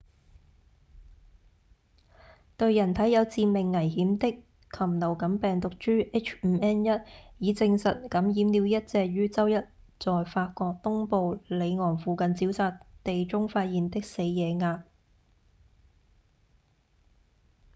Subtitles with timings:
[2.57, 7.05] 對人體有致命危險的禽流感病毒株 h5n1
[7.37, 9.63] 已證實感染了一隻於週一
[9.99, 14.81] 在法國東部里昂附近沼澤地中發現的死野鴨